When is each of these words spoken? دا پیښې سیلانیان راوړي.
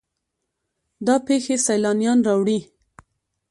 دا 1.05 1.15
پیښې 1.27 1.55
سیلانیان 1.65 2.19
راوړي. 2.27 2.59